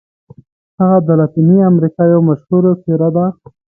[0.79, 3.25] هغه د لاتیني امریکا یوه مشهوره څیره ده.